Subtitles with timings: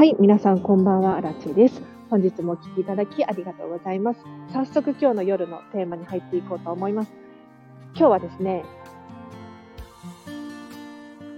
[0.00, 1.82] はい、皆さんこんばんは、アラチです。
[2.08, 4.20] 本日もお聞きいただきありがとうございます。
[4.50, 7.12] 早速今日の夜のテーマに入っていこうと思います。
[7.94, 8.64] 今日はですね、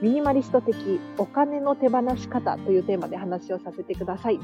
[0.00, 4.39] ミニマリスト的お金の手放し方というテーマで話をさせてください。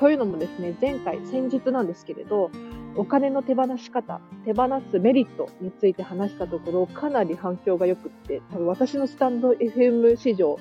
[0.00, 2.50] というのもですね、前回、先日なんですけれど、
[2.96, 10.58] お金の手放し方、手放すメリットについて話したところ、かなり反響が良くって、多分私のスタンド FM 史上、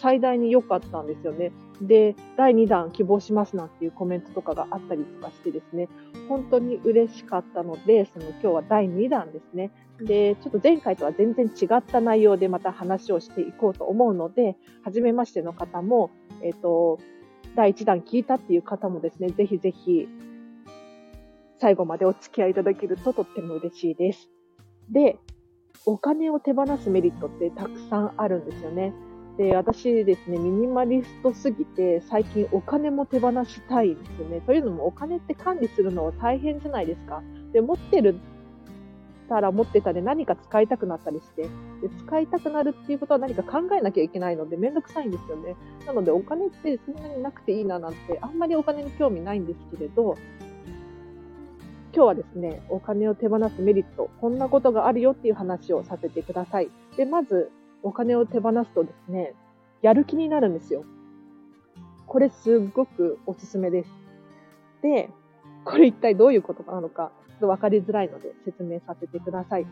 [0.00, 1.52] 最大に良かったんですよね。
[1.80, 5.88] で、第2弾希望しますなんていうコメントとかがあったりとかしてですね、
[6.28, 9.70] 本当に嬉しかったので、その今日は第2弾ですね。
[10.00, 16.10] で、ちょっと前回とは全然違った内容でまた話をしていこうと思うので、初めましての方も、
[16.42, 16.98] えっ、と、
[17.54, 20.08] 第1弾聞いたっていう方もですね、ぜひぜひ
[21.58, 24.30] 最後までお付き合いいただけるととっても嬉しいです。
[24.90, 25.18] で、
[25.86, 28.92] お金を手放すメリットってたくさんあるんですよね。
[29.38, 34.40] で、私ですね、ミニマリストすぎて、最近お金も手放したいんですよね。
[34.40, 37.22] というのもお金って管理するのは大変じゃないですか。
[37.52, 38.16] で、持ってる
[39.28, 41.48] たら持ってたで何か使いたくなったりしてで、
[41.98, 45.54] 使いたくなるっていうことは何か考えなきゃいけないので、めんどくさいんですよね。
[45.86, 50.16] なので、お金ってそんなになくていいななんて、あんまりお金に興味ないんですけれど、
[51.94, 56.70] 今日はですね、お金を手放すメリット、こんなことがあるよっていう話をさせてください。
[56.96, 57.50] で、まず、
[57.82, 59.34] お金を手放すとですね、
[59.82, 60.84] やる気になるんですよ。
[62.06, 63.90] これすっごくおすすめです。
[64.82, 65.10] で、
[65.64, 69.66] これ一体どういうことなのか、ちょっとわかりづらいので説明させてください。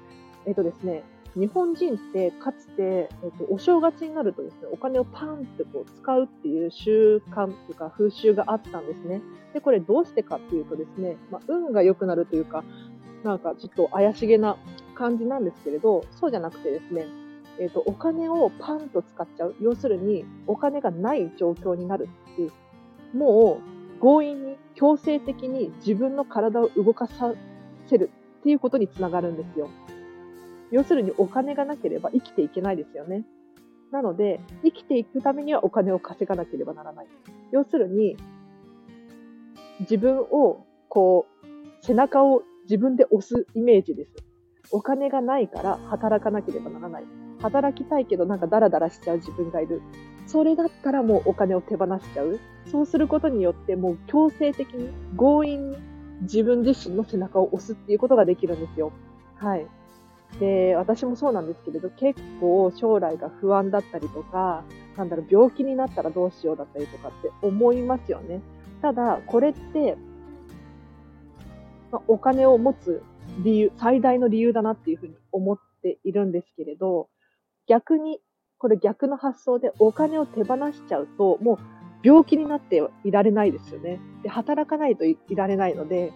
[0.44, 1.02] えっとですね、
[1.34, 9.20] 日本人ってかつて、えっと、お正月になるとですね、お金をパンってこう使うっていう習慣というか風習があったんですね。
[9.52, 12.64] で、これどうしてかっていうとですね、まあ、運が良くなるというか、
[13.22, 14.56] なんかちょっと怪しげな
[14.94, 17.06] 感じなんですけれど、そうじゃなくてですね、
[17.58, 19.54] えっ、と、お金をパンと使っちゃう。
[19.60, 22.52] 要するに、お金がない状況になるっていう。
[23.16, 23.60] も
[23.98, 27.34] う、強引に、強制的に自分の体を動かさ
[27.86, 29.68] せるっていうことにつながるんですよ。
[30.70, 33.24] 要するに、お金がなければ生きていけないですよね。
[33.90, 37.06] なので、生きていくためにはお金を稼がなければならない。
[37.52, 38.16] 要するに、
[39.80, 41.46] 自分を、こう、
[41.84, 44.12] 背中を自分で押すイメージです。
[44.72, 47.25] お金がないから働かなければならない。
[47.40, 49.82] 働きたいけどなんかダラダラしちゃう自分がいる。
[50.26, 52.40] それだったらもうお金を手放しちゃう。
[52.70, 55.76] そうすることによってもう強制的に強引に
[56.22, 58.92] 自分自身の背中を押すっていうことができるんですよ。
[59.36, 59.66] はい。
[60.40, 64.64] で、私もそうなんですけれど、結構将来が不安だったりとか、
[64.96, 68.40] なんだろう、病気になったらどうしようだったりとかって思いますよね。
[68.82, 69.96] ただ、これって、
[71.90, 73.02] まあ、お金を持つ
[73.42, 77.08] 理由、最大の理由だなっていうふうに思っているんですけれど、
[77.66, 78.20] 逆に、
[78.58, 81.58] これ逆の発想でお金を手放しちゃうと、もう
[82.02, 84.00] 病気になっていられないですよね。
[84.22, 86.12] で、働かないといられないので、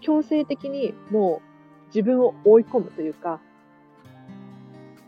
[0.00, 1.40] 強制的にも
[1.84, 3.40] う自分を追い込むというか、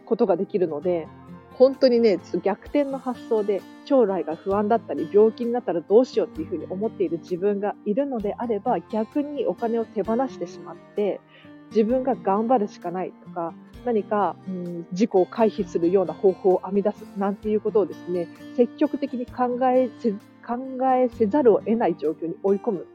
[0.06, 1.08] ことができるので、
[1.54, 11.20] 本当にね、逆転の発想で将来が不安だったり病気になったらどうしようっていうふうに思っている自分がいるのであれば逆にお金を手放してしまって
[11.70, 13.54] 自分が頑張るしかないとか
[13.84, 20.12] 何か、うん、事故を回避するような方法を編み出すなんていうことをですね積極的に考えせ
[20.46, 20.58] 考
[20.96, 22.86] えせざるを得ない状況に追い込む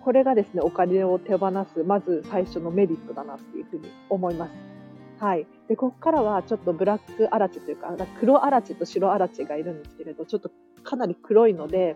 [0.00, 4.72] これがですねお金を手放すまず最初のメリットだなっていうふうに思います。
[5.22, 5.46] はい。
[5.68, 10.50] で、ここからはちょっとブラックアラチというか、黒アラチと白アラチがいるんですけれど、ちょっと
[10.82, 11.94] かなり黒いので、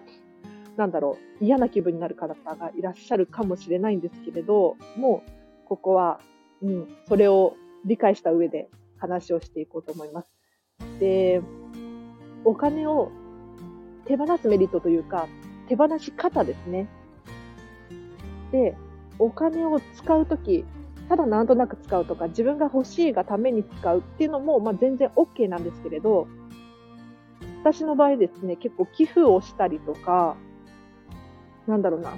[0.76, 6.20] なんだろう、嫌な気分になる方がいらっしゃるかもしれないんですけれど、もう、ここは、
[6.62, 8.68] うん、それを理解した上で
[8.98, 10.32] 話をしていこうと思います。
[10.98, 11.42] で、
[12.44, 13.10] お金を
[14.06, 15.28] 手放すメリットというか、
[15.68, 16.88] 手放し方ですね。
[18.52, 18.76] で、
[19.18, 20.64] お金を使うとき、
[21.08, 26.26] ただなんとなく使うとか、自分が欲しいがために使うっていうのも、まあ、全然 OK なんですけれど、
[27.62, 30.36] 私の場合ですね、結構寄付をしたりとか、
[31.66, 32.12] なんだろうな、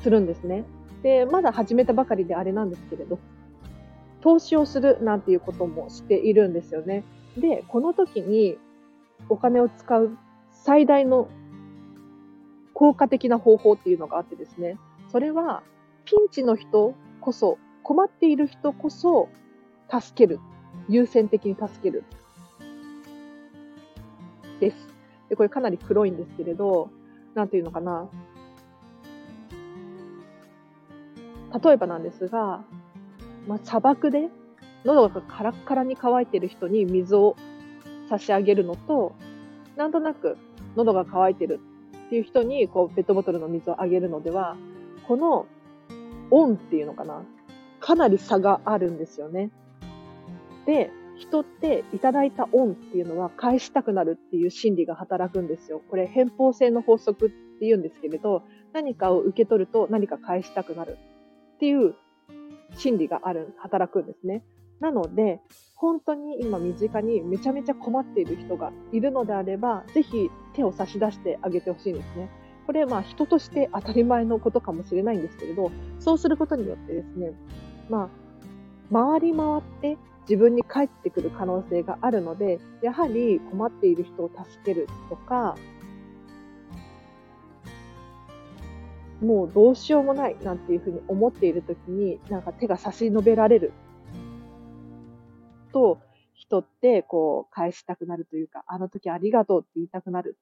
[0.00, 0.64] するんですね。
[1.02, 3.18] で、まだ始めたばかりであれなんですけれど、
[4.26, 7.04] 投資をするなんていうこともしているんですよね。
[7.36, 8.58] で、この時に
[9.28, 10.18] お金を使う
[10.50, 11.28] 最大の
[12.74, 14.78] 効果的な方法っていうのがあってですね、
[15.12, 15.62] それは
[16.04, 19.28] ピンチの人こそ困っている人こそ
[19.88, 20.40] 助ける。
[20.88, 22.02] 優先的に助ける。
[24.58, 24.88] です。
[25.28, 26.90] で、これかなり黒いんですけれど、
[27.36, 28.08] なんていうのかな。
[31.62, 32.64] 例えばなんですが、
[33.46, 34.28] まあ、砂漠で
[34.84, 37.36] 喉がカラッカラに乾いてる人に水を
[38.08, 39.14] 差し上げるのと、
[39.76, 40.36] なんとなく
[40.76, 41.60] 喉が乾いてる
[42.06, 44.56] っていう人に、こう、ペットボトルの水をあげるのでは、
[45.08, 45.46] この、
[46.30, 47.22] オンっていうのかな。
[47.80, 49.50] かなり差があるんですよね。
[50.66, 55.80] で、人っていただいた恩っていうのは返したくなるっていう心理が働くんですよ。
[55.88, 60.98] これ偏方性の法則って言うんですけれど、何かを受け取ると何か返したくなる
[61.54, 61.94] っていう
[62.76, 64.44] 心理がある、働くんですね。
[64.80, 65.40] なので、
[65.74, 72.30] 本当に今身近にめちゃめちゃ困っている人がいるのであれば、ぜひ手を差し出してあげてほしいんですね。
[72.66, 75.70] これまあ人として当たり前のことかもしれないんですけれど、
[76.00, 77.32] そうすることによってですね、
[77.88, 78.10] ま
[78.90, 79.96] あ、回り回って
[80.28, 85.56] 自分に返ってくる可能性があるので、やはり困っている人を助けるとか、
[89.20, 93.72] もうどうしようもないなんていうふうに思っているときに、なんか手が差し伸べられる。
[95.72, 95.98] と、
[96.34, 100.36] 人ってこう返したくなるというか、あの時ありがとうって言いたくなる。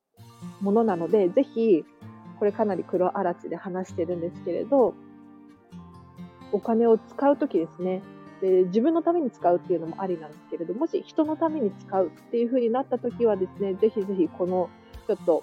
[0.61, 1.85] ものなので、ぜひ、
[2.39, 4.95] これかなり黒あらちで話してるんですけれど、
[6.53, 8.03] お金を使うときですね、
[8.41, 14.69] で、自分のために使うっていうのもありなんですけれど、もし人のために使うっていう風になった時はですね、ぜひぜひこの、
[15.07, 15.43] ちょっと、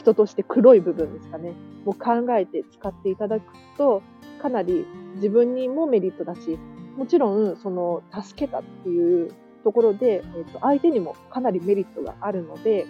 [0.00, 1.54] 人として黒い部分ですかね、
[1.84, 3.44] もう考えて使っていただく
[3.78, 4.02] と、
[4.42, 6.58] かなり自分にもメリットだし、
[6.96, 9.32] もちろん、その、助けたっていう
[9.62, 12.86] ところで、えっ、と、相手にもかなりメリットがあるので、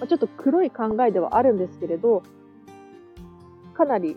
[0.00, 2.22] まちょっと黒い考えではあるんですけれど、
[3.74, 4.16] かなり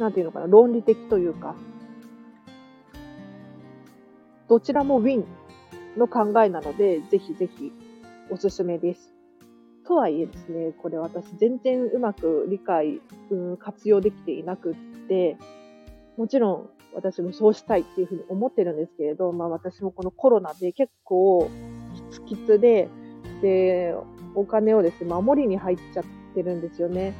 [0.00, 1.54] なんていうのかな、論理的というか、
[4.48, 5.26] どちらもウィン
[5.98, 7.70] の考えなので、ぜひぜひ
[8.30, 9.12] おすすめです。
[9.90, 13.00] とはいえですね、これ私全然うまく理解、
[13.30, 14.74] うん、活用できていなくっ
[15.08, 15.36] て、
[16.16, 21.50] もちろん私もそうしたいっていうふうに思ってるんですけれど、まあ私もこのコロナで結構
[22.08, 22.88] きつきつで、
[23.42, 23.96] で、
[24.36, 26.04] お金をですね、守りに入っちゃっ
[26.36, 27.12] てるんですよね。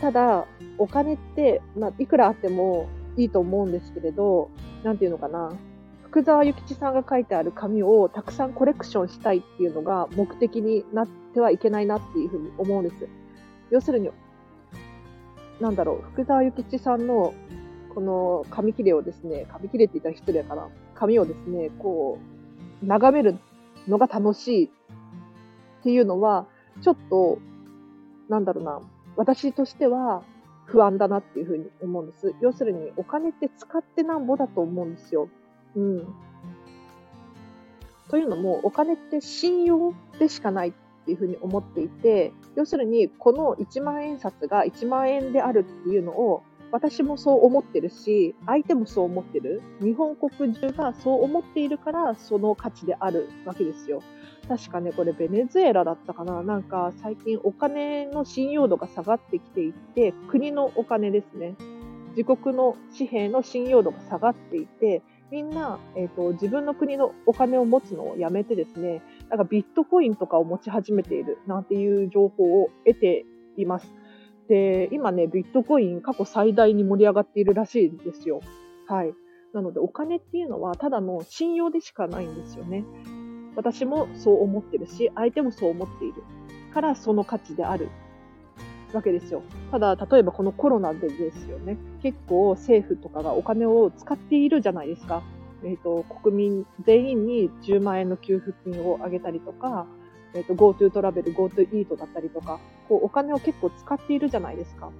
[0.00, 0.46] ただ、
[0.78, 2.88] お金って、まあ、いくらあっても
[3.18, 4.48] いいと思うんですけれど、
[4.84, 5.52] なんていうのかな。
[6.10, 13.08] 福沢諭吉さんが書いてある紙をたくさんコレクションしたいっていうのが目的になってはいけないなっていうふうに思うんです。
[13.70, 14.10] 要するに、
[15.60, 17.32] なんだろう、福沢諭吉さんの
[17.94, 20.68] この紙切れをですね、紙切れって言ったら失礼かな。
[20.96, 22.18] 紙をですね、こ
[22.82, 23.38] う、眺める
[23.86, 24.70] のが楽しいっ
[25.84, 26.46] ていうのは、
[26.82, 27.38] ちょっと、
[28.28, 28.80] なんだろうな、
[29.14, 30.24] 私としては
[30.64, 32.34] 不安だなっていうふうに思うんです。
[32.40, 35.28] 要するにお金って使ってなんぼだと思うんですよ。
[35.76, 36.14] うん。
[38.08, 40.72] というのもお金って信用でしかないっ
[41.04, 49.60] ていうふうに思っていて、要するにこの1万円札が1万円であるっていうのを私もそう思ってるし、相手もそう思ってる。
[49.80, 54.02] 日本国中がそう思っているから、その価値であるわけですよ。
[54.48, 61.56] 確かね、これベネズエラだったかななんか最近お金の信用度が下がってきていて、国のお金ですね。
[62.16, 73.24] 自国の紙幣の信用度が下がっていて、みんな、えっ、ー、と、自分の国のお金を持つのをやめてですね、なんかビットコインとかを持ち始めているなんていう情報を得て
[73.56, 73.92] います。
[74.48, 78.40] で、今ね、ビットコイン過去最大に盛り上がっているらしいんですよ。
[78.88, 79.14] はい。
[79.52, 82.84] なので、お金っていうのはただの信用でしかないんですよね。
[83.54, 86.22] 私もそう思ってるし、相手もそう思っている
[86.72, 87.88] からその価値である
[88.96, 89.42] わけですよ。
[89.70, 95.22] ただ、例えばこのコロナでですよね、結構政府とかがお金を使っているじゃないですか。
[95.62, 99.86] えっ、ー、と、国民全員に10万円の給付金をあげたりとか、
[100.34, 104.90] えっ、ー、と、GoTo トラベル、GoTo イートだったりとか、こう、お金を結構使っているじゃないですか。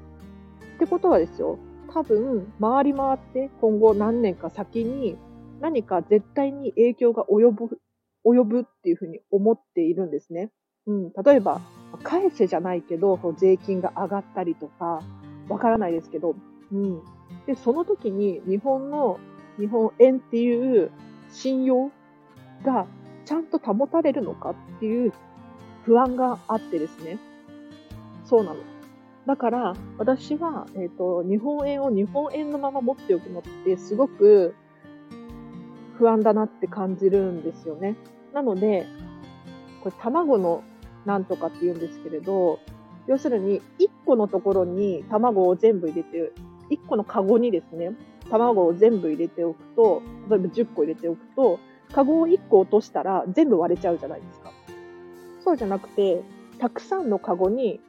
[0.76, 1.58] ってことはですよ、
[1.92, 5.16] 多分、回り回って今後何年か先に
[5.60, 7.80] 何か絶対に影響が及ぶ
[8.24, 10.50] 及ぶっていうふうに思っているんですね。
[10.86, 11.60] うん、例えば、
[11.98, 15.02] 返せじゃないけど、税金が上がったりとか、
[15.48, 16.34] わからないですけど、
[16.72, 17.00] うん。
[17.46, 19.18] で、その時に日本の、
[19.58, 20.90] 日本円っていう
[21.30, 21.90] 信用
[22.64, 22.86] が
[23.24, 25.12] ちゃんと保たれるのかっていう
[25.84, 27.18] 不安があってですね。
[28.24, 28.56] そうなの。
[29.26, 34.54] だから、私は、えっ、ー、と、日本円を日本円のまま持っておくのってすごく
[35.98, 37.96] 不安だなって感じるんですよね。
[38.32, 38.86] なので、
[39.82, 40.62] これ卵の
[41.06, 42.58] なんとかって言うんですけれど、
[43.06, 46.32] 要するに1個のところに卵を全部入れて、
[46.70, 47.92] 1個のカゴにですね、
[48.30, 51.58] 卵を全部入れておくと、例えば10個入れておくと、
[51.92, 54.52] カゴを1個落としたら全部割れちゃうじゃないですか。
[55.40, 56.22] そうじゃなくて、
[56.58, 57.80] たくさんのカゴに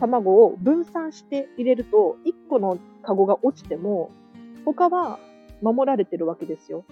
[0.00, 4.10] 卵を分散して入れると、1個のカゴが落ちても、
[4.64, 5.18] 他は
[5.62, 6.84] 守られてるわけですよ。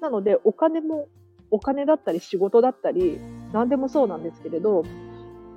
[0.00, 1.08] なので、お金も
[1.54, 3.20] お金だったり仕事だったり、
[3.52, 4.82] 何でもそうなんですけれど、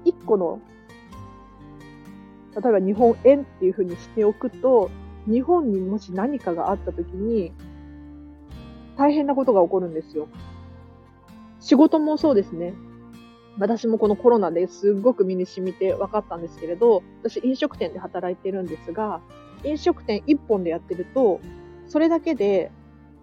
[0.05, 0.59] 一個の、
[2.53, 4.91] 例えば日本円っていうふうにしておくと、
[5.25, 7.51] 日本にもし何かがあった時に、
[8.95, 10.27] 大変なことが起こるんですよ。
[11.59, 12.75] 仕事もそうですね。
[13.57, 19.19] 私もこのコロナですごく身に染みて分かったんですけれど、私飲食店で働いてるんですが、
[19.63, 21.39] 飲食店一本でやってると、
[21.87, 22.71] それだけで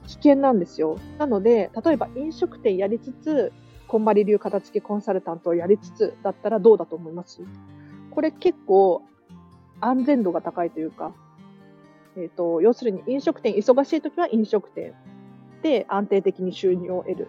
[0.06, 0.99] 危険なんですよ。
[1.18, 3.52] なので、例えば飲食店やりつつ、
[3.87, 7.42] こんまり流片付けコンサルタントをやりつつだったらどうだと思います？
[8.11, 9.02] これ結構
[9.80, 11.12] 安全度が高いというか、
[12.16, 14.94] えっ、ー、と、要するに飲食店忙しい時は飲食店
[15.62, 17.28] で安定的に収入を得る。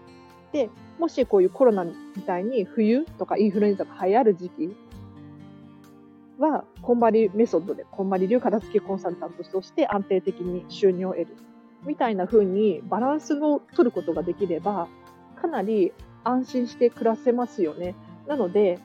[0.52, 1.94] で、もしこういうコロナみ
[2.26, 4.76] たいに冬とかインフルエンザが流行る時期
[6.38, 11.36] は、こんまりメソッドで、こんまり流片付けコンサルタントとして安定的に収入を得る。
[11.86, 14.88] みたいな風にバランスを取ることができれば、
[15.40, 17.96] かなり安心して暮らせますよね。
[18.28, 18.80] なので、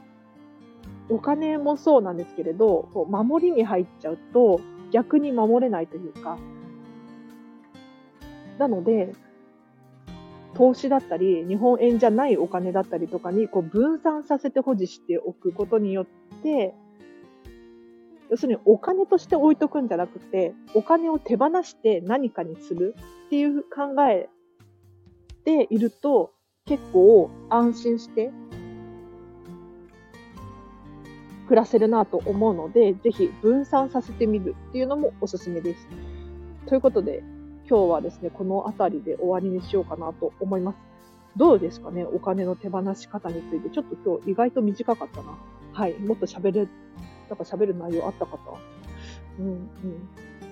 [1.09, 4.61] お金もそうなんですけれど、こう守りに入っちゃうと
[4.93, 6.39] 逆に守れないというか、
[8.59, 9.13] なので、
[10.55, 16.07] 投資だったり、日本円じゃないお金だったりとかにこう分散させて保持しておくことによっ
[16.43, 16.75] て、
[18.31, 22.95] 要するにお金として置いとくんじゃなくて、お金を手放して何かにする
[23.27, 24.29] っていう考え
[25.45, 26.33] でいると、
[26.67, 28.31] 結構安心して
[31.49, 35.89] 暮らせるなと思うので、ぜひ分散させてみるっていうのもおすすめです。
[36.67, 37.25] ということで、
[37.69, 40.79] 今日はですね、この辺りで終わりにしようかなと思います。
[41.37, 43.71] どうですかねお金の手放し方について。
[43.71, 45.37] ちょっと今日意外と短かったな。
[45.73, 45.95] はい。
[45.95, 46.69] もっと喋る
[47.31, 48.39] なんか喋る内容あった方
[49.39, 49.69] うんうん。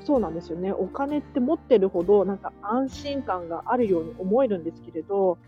[0.04, 0.72] そうなんですよね。
[0.72, 5.38] お金って持ってるほど、なんか安心感があるように思えるんですけれど、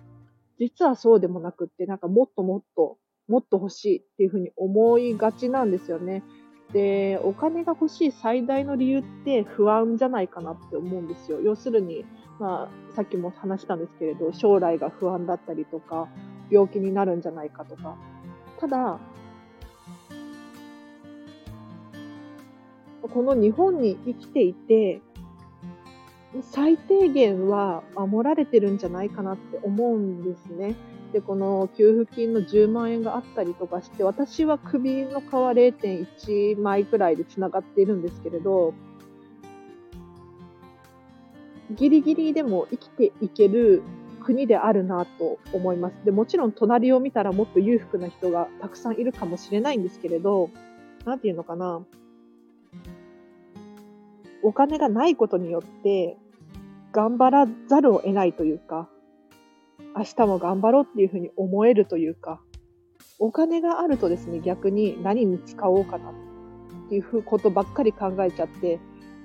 [0.58, 6.22] 実はそうでもなくって、なんかもっともっと、もっと欲しいっていうふうに思いがちなんですよね。
[6.72, 11.40] で、お金が欲しい最大の理由って不安じゃないかなって思うんですよ。
[11.40, 12.04] 要するに、
[12.38, 16.08] まあ、さっきも話したんですけれど、将来が不安だったりとか、
[16.50, 17.96] 病気になるんじゃないかとか。
[18.58, 19.00] ただ、
[23.02, 25.00] この日本に生きていて、
[26.42, 30.76] 最低限は守られてるんじゃないかなって思うんですね。
[31.12, 38.74] で、この給付金の10万円があったりとかして、私は首の皮0.1枚くらいで繋がっているんですけれど、
[41.72, 43.82] ギリギリでも生きていける
[44.20, 45.94] 国であるなと思います。
[46.04, 50.50] で、もちろん隣を見たらもっと裕福な人がたくさんいるかもしれないんですけれど、
[51.04, 51.80] なんていうのかな。
[54.42, 56.16] お金がないことによって
[56.92, 58.88] 頑張らざるを得ないというか、
[59.96, 62.40] 明日も頑張ろうっていうふうに思えるというか、
[63.18, 66.14] お金があるとですね、逆に何に使おうかなっ
[66.88, 68.80] ていうことばっかり考えちゃって、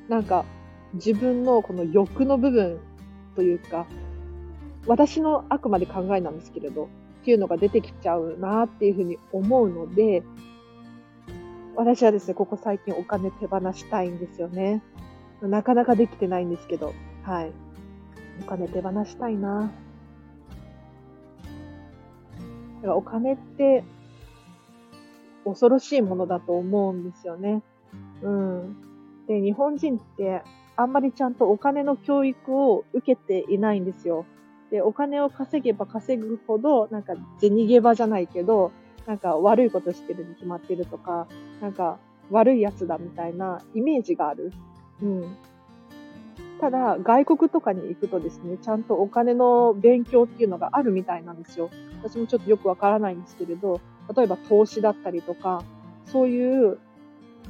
[0.09, 0.45] なんか
[0.93, 2.79] 自分のこの欲の部分
[3.35, 3.85] というか、
[4.87, 6.89] 私のあくまで考えなんですけれど、
[7.21, 10.23] っていうのが出てきちゃうなっていうふうに思うので、
[11.75, 14.83] 私はですね、ここ最近お金手放したいんですよね。
[15.41, 17.51] なかなかできてないんですけど、はい。
[18.41, 19.71] お金手放したいな。
[22.75, 23.83] だからお金って
[25.43, 27.63] 恐ろしいものだと思うんですよね。
[28.21, 28.75] うん。
[29.27, 30.41] で、日本人って
[30.75, 34.25] あんまりちゃんとお金の教育を受けていないんですよ。
[34.71, 38.71] で、お金を稼げば稼ぐほど、なんか銭ゲバじゃないけど、
[39.05, 41.27] なんか悪いことしてるに決まってるとか、
[41.61, 41.99] なんか
[42.31, 44.51] 悪いやつだみたいなイメージがある。
[45.01, 45.37] うん。
[46.59, 51.69] ただ、外国とかに行くとですね、ちゃんとお金の勉強っていうのがあるみたいなんですよ。
[52.01, 53.81] 私もちょっとよくわからないんですけれど、
[54.15, 55.63] 例えば投資だったりとか、
[56.05, 56.77] そういう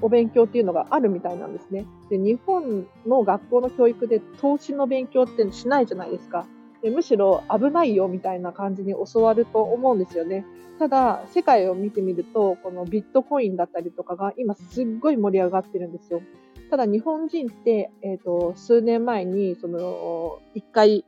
[0.02, 1.86] お勉強っていうのがあるみたいなんですね。
[2.10, 6.46] で、日本の学校の教育で投資の勉強ってしないじゃないですか。
[6.82, 10.46] でむしろ危ないよみたいな感じに教わると思うんですよね。
[10.78, 16.22] ただ、世界を見てみると、このビットコインだったりとかが今すっごい盛り上がってるんですよ。
[16.70, 21.06] ただ日本人って、えっ、ー、と、数年前に、その、一回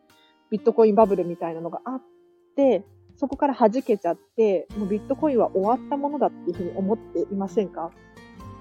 [0.49, 2.01] ビットコインバブルみたいなのがあっ
[2.55, 2.85] て、
[3.15, 7.91] そこから弾けちゃって、もうビットコインは終わったものだっていうふうに思っていませんか？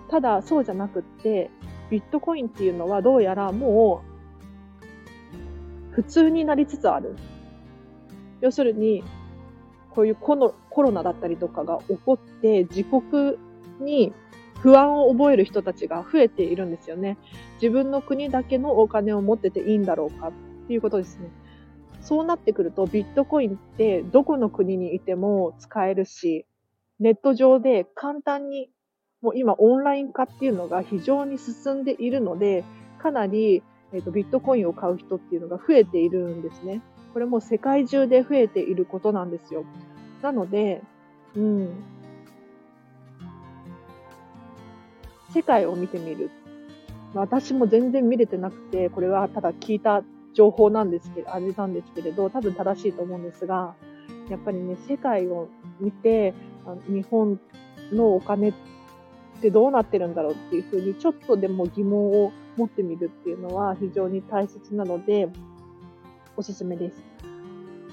[0.08, 1.50] ただ、そうじゃなくって、
[1.90, 4.02] ビットコインっていうのはどうやらも
[5.92, 7.16] う、普通になりつつある。
[8.40, 9.04] 要するに、
[9.90, 13.36] こういうコロナだったりとかが起こって、自国
[13.80, 14.12] に
[14.66, 17.18] 不安を覚える人たちが増えているんですよね。
[17.62, 20.32] 自分の国だけのお金を持ってていいんだろうかっ
[20.66, 21.30] ていうことですね。
[22.00, 26.46] そうなってくるとビットコインってどこの国にいても使えるし、
[26.98, 28.68] ネット上で簡単に、
[29.22, 32.64] もう今オンライン化っていうのが非常に進んでいるので、
[33.00, 36.82] かなり、えーと、ビットコインを買う人っていうのが増えているんですね。
[37.12, 39.64] これも世界中で増えていることなんですよ。
[40.22, 40.82] なので、
[41.36, 41.68] うん。
[45.32, 46.30] 世界を見てみる。
[47.14, 50.02] 私も全然見れてなくて、これはただ聞いた
[50.34, 53.74] 情報なんですけど、あれなんですけれど、多分正しいと思うんですが、
[54.28, 55.48] やっぱりね、世界を
[55.80, 56.34] 見て、
[56.88, 57.40] 日本
[57.92, 58.52] のお金っ
[59.40, 65.28] てどうなってるんだろうっていうふうに、ちょっとでも疑問を持ってみるっていうのは非常に大切なので、
[66.36, 67.02] おすすめです。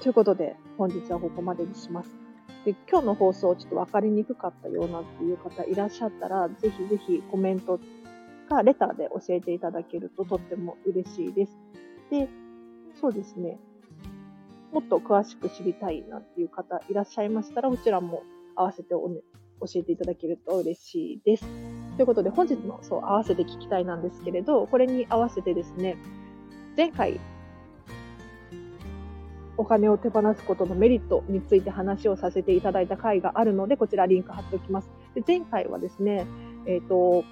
[0.00, 2.23] ということで、本日はここまでにします。
[2.64, 7.78] で今日の放送ちょっと分かりにくかったようなっていう方いらっしゃったら、ぜひぜひコメント
[8.48, 11.58] かレターで教えていただけるととっても嬉しいです。
[12.10, 12.28] で、
[13.00, 13.58] そうですね。
[14.72, 18.22] もっと詳しく知りたいなっていう方いらっしゃいましたら、こちらも
[18.56, 19.20] 合わせてお、ね、
[19.60, 21.46] 教えていただけると嬉しいです。
[21.96, 25.96] ということで、本日のそう合わせて聞きたいなんですけれど、これに合わせてですね、
[26.76, 27.20] 前回、
[29.56, 34.90] お金を手放すことのメリットについて話をさせていただいた回があるので、こちらリンク貼っておきます。
[35.14, 36.26] で前回はですね、
[36.66, 37.24] えっ、ー、と、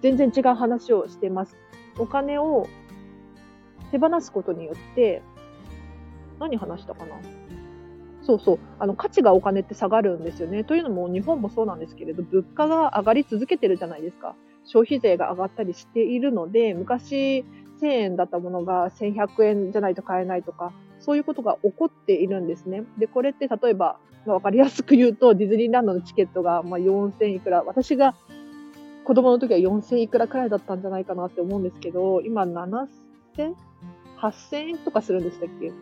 [0.00, 1.56] 全然違う話をしてます。
[1.98, 2.66] お金を
[3.90, 5.22] 手放すことによって、
[6.40, 7.16] 何話したかな？
[8.24, 8.58] そうそう。
[8.78, 10.64] あの、価値がお金って下がるんですよね。
[10.64, 14.34] というのも、日本もそうなんですけれど、物価が上がり続けてるじゃないですか。
[14.64, 17.44] 消費税が上がったりしているので、昔
[17.80, 22.84] 1000円だったものが1100円じゃないと買えないとか、そういうことが起こっているんですね。
[22.96, 28.14] で、これって例えば、まあ、わかりやすく言うと、ディズニーランドのチケットがまあ4000いくら、私が
[29.04, 32.88] 子供の時は4000いくらくらいだったんじゃないかなって思うんですけど、今7000
[34.16, 35.72] 8000円とかするんでしたっけ？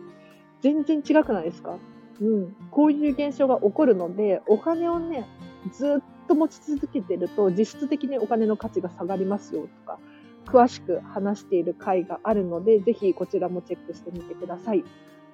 [0.61, 1.77] 全然違くないですか？
[2.19, 2.55] うん。
[2.71, 5.27] こういう現象が起こるので、お金をね、
[5.71, 9.99] ずっと持ち続けてると、実質的にお金の価値が下がりますよとか、
[10.47, 14.83] 詳しく話している回があるので、ぜひこちらもチェックしてみてください。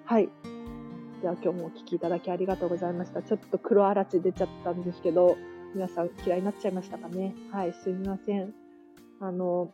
[0.08, 0.30] はい。
[1.22, 3.22] では今日もお聴きいただきありがとうございました。
[3.22, 5.36] ちょっと黒あらち出ちゃったんですけど、
[5.76, 7.36] 皆さん嫌いになっちゃいましたかね。
[7.52, 8.54] はい、すみません。
[9.20, 9.74] あの、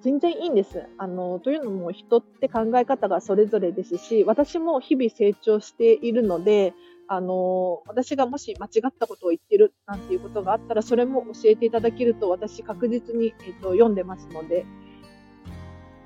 [0.00, 0.88] 全然いいんです。
[0.96, 6.72] あの、というのも人って考え方がそれぞれですし、私も日々成長しているので、
[7.06, 14.64] あの、私がもし間違ったことを言ってるなんていうことがあったら、それも教えていただけると私確実に、えーと、読んでますので、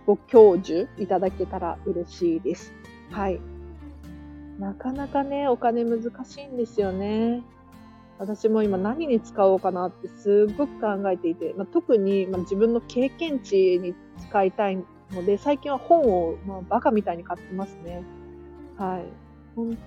[0.04, 2.72] ご教授いただけたら嬉しいです。
[3.10, 3.40] はい。
[4.58, 7.42] なかなかね、お金難しいんですよね。
[8.18, 14.76] 私も今何に使おうかなってすごく考えていて、まあ、特に、ま自分の経験値に使いたい
[15.12, 18.02] ので、最近は本を、まあ、バカみたいに買ってますね。
[18.76, 19.04] はい。
[19.54, 19.78] 本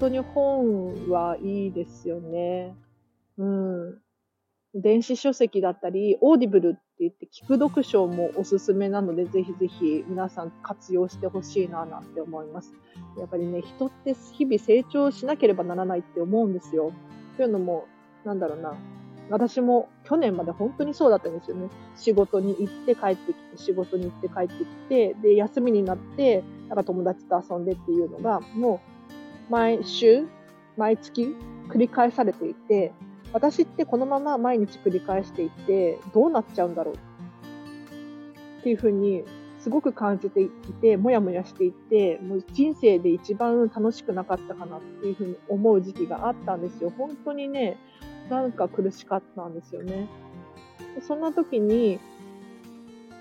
[0.00, 2.74] 当に本はいいですよね。
[3.38, 3.98] うん。
[4.74, 12.74] 電子書籍だったり、オーディブルって言って聞く読書もおすすめなので、ぜひぜひ皆さん活用してほしいななんて思います。
[13.18, 16.92] やっぱりね、人って日々成長しなければならないって思うんですよ。
[17.36, 17.86] というのも、
[18.24, 18.74] なんだろうな。
[19.30, 21.68] 私も去年まで本当にそうだったんですよね。
[21.96, 28.80] 仕事に行って帰ってきて、仕事に行って帰ってきて、で、休みになって、なんか友達と遊んでっていうのが、も
[29.48, 30.26] う、毎週、
[30.76, 31.34] 毎月
[31.68, 32.92] 繰り返されていて、
[33.34, 36.94] 私ってこのまま毎日繰り返していって、どうなっちゃうんだろう？
[38.60, 39.24] っていうふうに
[39.58, 40.48] すごく感じてい
[40.80, 46.92] て、もやもやしていて、もう人生で一番楽しくなかったかなっていうふうに思う時期があったんですよ。
[46.96, 47.76] 本当にね、
[48.30, 50.08] なんか苦しかったんですよね。
[51.02, 51.98] そんな時に、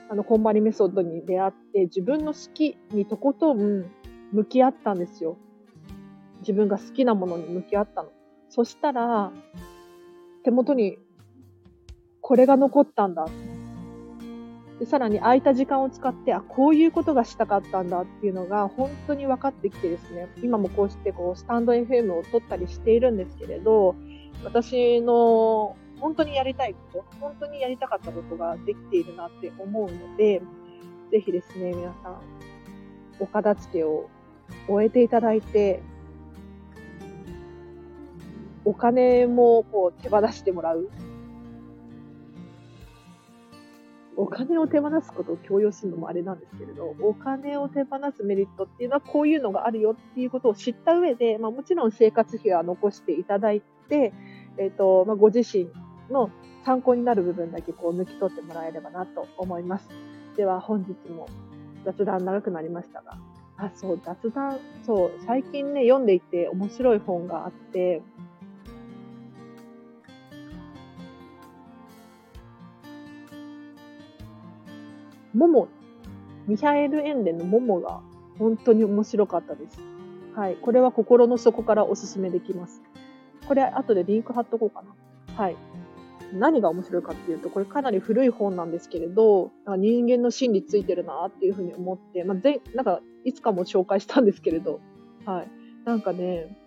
[0.10, 3.86] あの、こんばりメソッドに出会って、自分の好きにとことん
[4.32, 5.38] 向き合ったんですよ。
[6.42, 8.12] 自分が好きなものに向き合ったの。
[8.50, 9.32] そしたら、
[10.44, 10.98] 手元に
[12.22, 13.26] これが残ったんだ。
[14.80, 23.96] で、さらに空いた時間を使って、あ、こういうことがしたかったんだっていうのが本当に分かってきてですね、今もこうしてこうスタンド FM を撮ったりしているんですけれど、
[24.44, 30.42] 私の本当にやりたいこと、本当にやりたかったことができているなって思うので、
[31.12, 32.22] ぜひですね、皆さん、
[33.20, 34.10] お片付けを
[34.68, 35.82] 終えていただいて、
[38.66, 40.90] お金もこう手放してもらう。
[44.16, 54.14] お金を手放すことを強要するのもあれなんですけれど、お金を手放すメリットっていうのはこういうのがあるよっていうことを知った上で、まあ、もちろん生活費は残していただいて、
[54.58, 55.68] えっ、ー、と、まあ、ご自身
[56.12, 56.30] の
[56.64, 59.90] 参考になる部分だけこう抜き取ってもらえればなと思います。
[60.38, 61.28] では本日も
[61.84, 63.18] 雑談長くなりましたが、
[63.58, 68.02] あ、そう、雑談、そう、最近ね、読んでいて面白い本があって、
[75.34, 75.68] モモ、
[76.48, 78.02] ミハエル・エンデのモモが
[78.38, 79.80] 本当に面白かったです。
[80.36, 80.56] はい。
[80.56, 82.82] これは心の底からおすすめできます。
[83.48, 84.96] これ、後でリンク貼っとこうかな。
[85.36, 85.56] はい。
[86.34, 94.80] 何が面白いかっていうと、これかなり古い本なんですけれど、人間の心理ついてるなっていうふうに思って、まあ、ぜなんか、いつかも紹介したんですけれど、
[95.26, 95.48] はい。
[95.86, 96.58] なんかね、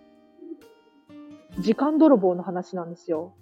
[1.59, 3.33] 時間泥棒の話なんですよ。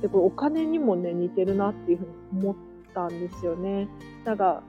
[0.00, 2.56] で、これお金にもね、似てるなっていうふうに思っ
[2.94, 3.88] たんですよね。
[4.24, 4.62] なんか、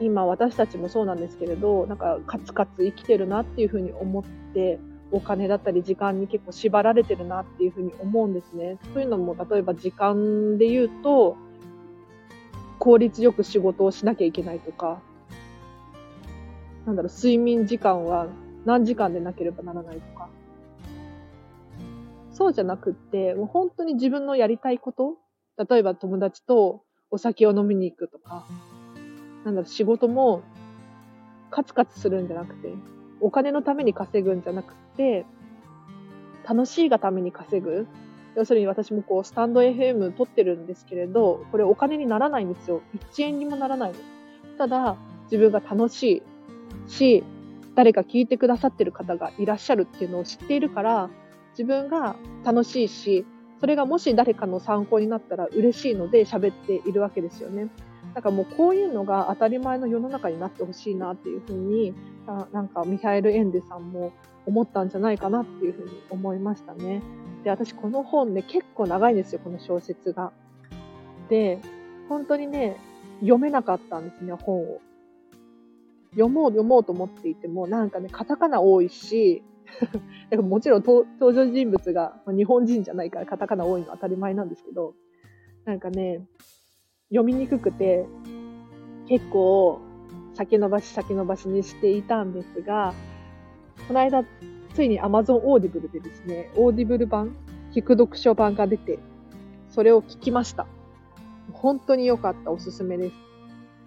[0.00, 4.78] 今私たちもそうなんですけれど、なんかカツカツ生きてるなっていうふうに思って、
[5.12, 8.78] お金だったり時間に結構縛られてるなっていうふうに思うんですね。
[8.94, 11.36] そういうのも例えば時間で言うと、
[12.78, 15.00] 効率よく仕事をしなきゃいけないとか、
[16.86, 18.26] なんだろう、睡眠時間は
[18.64, 20.28] 何時間でなければならないとか。
[22.32, 25.18] そうじゃなくって、もう本当に自分のやりたいこと
[25.68, 28.44] 例えば友達とお酒を飲みに行くとか、
[29.44, 30.42] なんだろ、仕事も
[31.50, 32.72] カツカツするんじゃなくて、
[33.20, 35.26] お金のために稼ぐんじゃなくて、
[36.48, 37.86] 楽しいがために稼ぐ。
[38.34, 42.80] 要するに私もこう、スタンド FM 撮ってるんですけれど、これお金にならないんですよ。
[43.12, 43.96] 1円にもならないの。
[44.56, 46.22] ただ、自分が楽し
[46.86, 47.24] いし、
[47.74, 51.10] 誰か聞いてくださってる方がいらっしゃるっていうのを知っているから、
[51.50, 53.26] 自分が楽しいし、
[53.62, 57.68] それがもし誰かの参考になったら嬉しいので喋っているわけですよね。
[58.12, 61.94] なんかもうこういうのが当たり前の世の中になってほしいなっていうふうに、
[62.52, 64.10] なんかミハエル・エンデさんも
[64.46, 67.02] 思ったんじゃないかなっていうふうに思いましたね。
[67.44, 70.32] で、私この本ね、結構長いんですよ、この小説が。
[71.28, 71.60] で、
[72.08, 72.78] 本当にね、
[73.20, 74.80] 読めなかったんですね、本を。
[76.10, 79.44] 読もう読もうと思っていても、なんかね、カタカナ多いし、
[80.42, 84.94] もちろん登場人物が日本人じゃないからカタカナ多いのは当たり前なんですけど、
[85.64, 86.26] なんかね、
[87.10, 88.06] 読みにくくて、
[89.08, 89.80] 結構
[90.34, 92.94] 先延ばし先延ばしにしていたんですが、
[93.86, 94.24] この間、
[94.74, 97.36] ついに Amazon Audible でですね、オーディブル版、
[97.74, 98.98] 聞く読書版が出て、
[99.68, 100.66] それを聞きました。
[101.52, 103.31] 本当に良かった、おすすめです。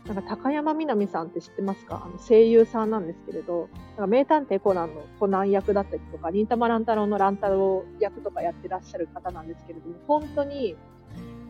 [0.05, 2.03] なんか高山みなみさんって知ってますか？
[2.05, 10.75] あの声優さんなんですけれど、なんか名探偵コナンのコナン役だったりとか、忍たま乱太郎の乱太郎役とかやってらっしゃる方なんですけれども、本当に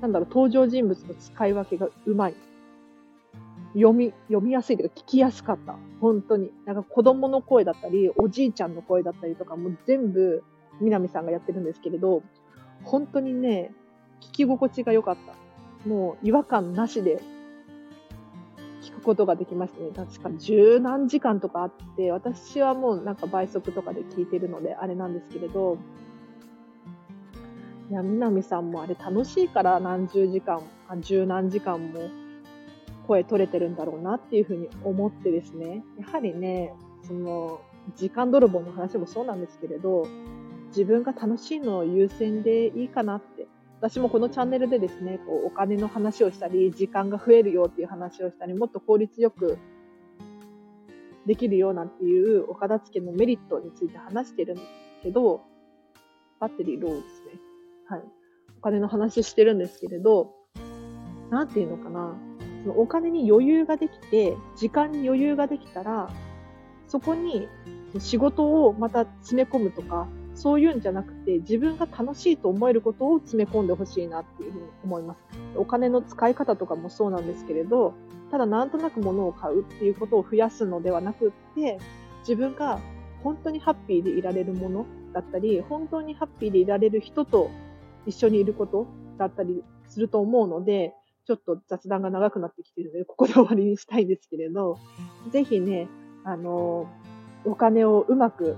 [0.02, 2.36] なんだろう、登場人物の使い分けがうまい。
[3.74, 5.76] 読み、読みやすいというか聞きやすかった。
[6.00, 6.50] 本当に。
[6.66, 10.44] なんか子供の声だったり、おじいちゃんの声だったりとかも全部、
[10.80, 12.24] 南さんがやってるんですけれど、
[12.86, 13.74] 本当にね、
[14.22, 15.18] 聞き心地が良かっ
[15.84, 15.90] た。
[15.90, 17.22] もう違和感なしで
[19.06, 19.92] ことができましたね。
[19.96, 25.78] 確か十何時間とかあって、私はもうなんか倍速とかで聞いてるのであれなんですけれど、
[27.90, 30.62] いや、南さんもあれ楽しいから何十時間、
[31.02, 32.10] 十何時間も
[33.08, 37.62] 声取れてるんだろうなっていうふうに思ってですね、やはりね、その、
[37.96, 40.08] 時間泥棒の話もそうなんですけれど、
[40.70, 43.48] 自分が楽しいのを優先でいいかなって。
[43.82, 49.58] 私もこのチャンネルでですね、こうお金の話をしたり、時間が増えるよっていう話をしたり、もっと効率よく
[51.26, 54.68] できるようなんていうお片付けのメリットについて話してるんです
[55.04, 55.42] けど、
[56.40, 57.40] バッテリーローですね。
[57.88, 58.04] はい。
[58.58, 60.34] お金の話してるんですけれど、
[61.30, 62.16] なんていうのかな。
[62.64, 66.10] そのお金に余裕ができて、時間に余裕ができたら、
[66.88, 67.48] そこに
[68.00, 75.20] 仕事をまた詰め込むとか、そういうんじゃなくて、自分が楽しいと思えることを詰め込んでほしいなっていうふうに思います。
[75.56, 77.94] お金の使い方とかもそうなんですけれど、
[78.32, 81.80] ただなんとなく物を買うっていうことを増やすのではなくって、
[82.20, 82.80] 自分が
[83.24, 87.50] 本当にハッピーでいられるものだったり、本当にハッピーでいられる人と
[88.06, 90.94] 一緒にいることだったりすると思うので、
[91.26, 94.78] ちょっと雑談が長くなってきてるので、ここで終わりにしたいんですけれど、
[95.32, 95.88] ぜひね、
[96.24, 96.88] あの、
[97.46, 98.58] お金をうまく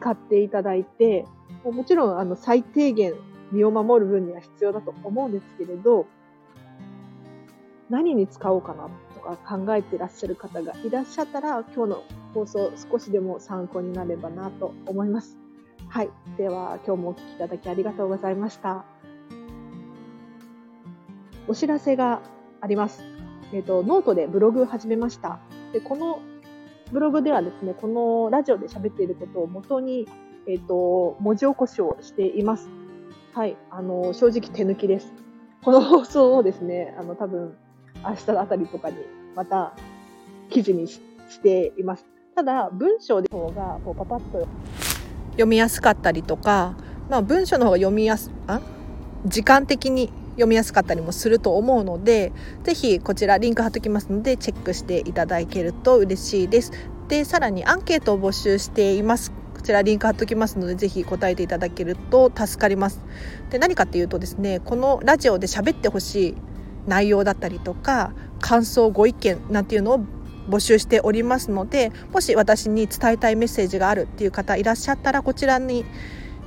[0.00, 1.26] 使っていただいて、
[1.64, 3.14] もちろん、あの、最低限
[3.52, 6.06] 身を守る分には必要だと思うんですけれど、
[7.90, 15.36] 何に使おうかなとか考えていらっしゃる方がいらっしゃったら、今日の放送少しでも参考になればなと思います。
[15.88, 16.10] はい。
[16.38, 18.84] では、今日もお聞きいただきありがとうございました。
[21.48, 22.22] お知らせが
[22.60, 23.02] あります。
[23.52, 25.40] えっ、ー、と、ノートでブログを始めました。
[25.72, 26.20] で、この
[26.92, 30.08] ブログではですね、このラジオで喋っていることを元に、
[30.48, 32.68] えっ、ー、と、文字起こしをしています。
[33.34, 33.56] はい。
[33.70, 35.12] あの、正直手抜きです。
[35.62, 37.56] この放送をですね、あの、多分、
[38.04, 38.96] 明日あたりとかに
[39.36, 39.74] また
[40.48, 41.00] 記事にし
[41.42, 42.06] ています。
[42.34, 44.48] ただ、文章の方がこうパパッと
[45.32, 46.74] 読みやすかったりとか、
[47.08, 48.60] まあ、文章の方が読みやすあ？
[49.26, 52.32] 時間的に読みやすかったりもすると思うので
[52.64, 56.72] 是非こちらリンク貼っときますのでチェックしていただけると嬉しいです。
[57.08, 59.32] でさらにアンケートを募集しています。
[59.54, 63.00] こちらリンク貼っときますのでぜひ答えていただけると助かります。
[63.50, 66.34] で何かっていうとですねこのラジオで喋ってほしい
[66.86, 70.00] 内容だったりとか感想ご意見なんていうのを
[70.48, 75.84] 募集しておりますのでもし私に伝えたいメッセージがあるっていう方いらっしゃったらこちらに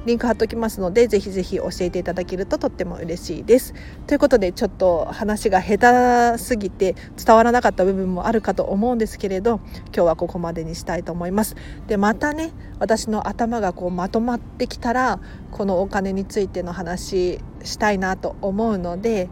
[0.06, 3.74] リンク貼っときますのでぜひぜひ教えていただけるととっても嬉しいです。
[4.06, 11.56] ということでちょっと話が下手すぎて伝わらなかった部分もあるかと思うんですけれど今日はここまでにしたいと思います。
[11.88, 15.20] でまたね私の頭がこうまとまってきたら
[15.52, 19.30] このお金についての話したいなと思うので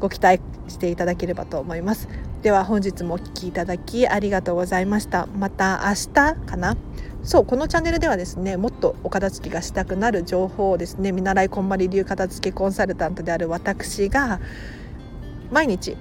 [0.00, 2.08] ご期待していただければと思います。
[2.42, 6.76] では本日もお聴きいただきありがとうございましたまた明日かな？
[7.22, 14.40] そうこのチャンネルではですねもっとお片付けがしたくなる情報をですね見習いこんまり流片付けコンサルタントである私が
[15.50, 15.96] 毎日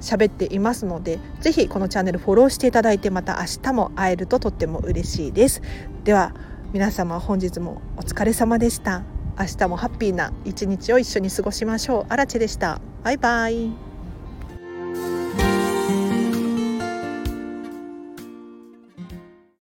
[0.00, 5.62] 喋っていますのでぜひこのチャンネルフォローしていただいてまた明日も会えるととっても嬉しいです。
[6.04, 6.34] では
[6.72, 9.02] 皆様本日もお疲れ様でした。
[9.38, 12.06] 明日もハッピーな一日を一緒に過ごしましょう。
[12.08, 12.80] アラチェでした。
[13.02, 13.89] バイバイ。